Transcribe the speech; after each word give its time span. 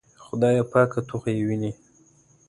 خدایه 0.25 0.63
پاکه 0.71 1.01
ته 1.07 1.15
خو 1.19 1.27
یې 1.35 1.43
وینې. 1.47 1.71